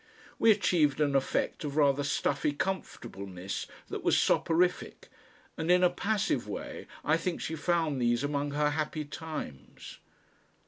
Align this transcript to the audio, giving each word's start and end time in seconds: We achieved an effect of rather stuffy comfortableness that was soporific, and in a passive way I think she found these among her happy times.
We 0.39 0.49
achieved 0.49 0.99
an 0.99 1.15
effect 1.15 1.63
of 1.63 1.77
rather 1.77 2.03
stuffy 2.03 2.53
comfortableness 2.53 3.67
that 3.89 4.01
was 4.03 4.17
soporific, 4.19 5.09
and 5.57 5.69
in 5.69 5.83
a 5.83 5.91
passive 5.91 6.47
way 6.47 6.87
I 7.05 7.17
think 7.17 7.39
she 7.39 7.55
found 7.55 8.01
these 8.01 8.23
among 8.23 8.49
her 8.53 8.71
happy 8.71 9.05
times. 9.05 9.99